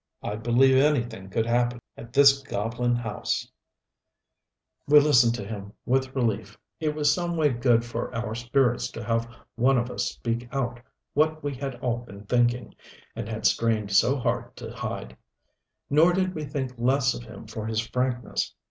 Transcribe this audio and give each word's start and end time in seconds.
I'd 0.23 0.41
believe 0.41 0.77
anything 0.77 1.29
could 1.29 1.45
happen 1.45 1.79
at 1.95 2.11
this 2.11 2.41
goblin 2.41 2.95
house" 2.95 3.45
We 4.87 4.99
listened 4.99 5.35
to 5.35 5.45
him 5.45 5.73
with 5.85 6.15
relief. 6.15 6.57
It 6.79 6.95
was 6.95 7.13
some 7.13 7.37
way 7.37 7.49
good 7.49 7.85
for 7.85 8.11
our 8.15 8.33
spirits 8.33 8.89
to 8.93 9.03
have 9.03 9.29
one 9.57 9.77
of 9.77 9.91
us 9.91 10.05
speak 10.05 10.49
out 10.51 10.79
what 11.13 11.43
we 11.43 11.53
had 11.53 11.75
all 11.81 11.97
been 11.97 12.25
thinking 12.25 12.73
and 13.15 13.29
had 13.29 13.45
strained 13.45 13.91
so 13.91 14.17
hard 14.17 14.55
to 14.55 14.73
hide. 14.73 15.15
Nor 15.87 16.13
did 16.13 16.33
we 16.33 16.45
think 16.45 16.73
less 16.79 17.13
of 17.13 17.21
him 17.21 17.45
for 17.45 17.67
his 17.67 17.81
frankness. 17.81 18.55